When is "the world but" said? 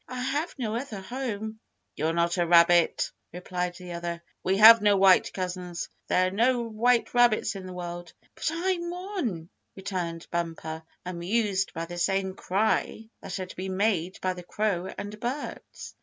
7.67-8.49